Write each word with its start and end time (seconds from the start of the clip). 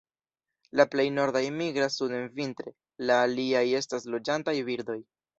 La 0.79 0.85
plej 0.93 1.03
nordaj 1.17 1.41
migras 1.57 1.97
suden 1.99 2.25
vintre; 2.39 2.73
la 3.09 3.17
aliaj 3.25 3.61
estas 3.81 4.09
loĝantaj 4.15 4.55
birdoj. 4.71 4.97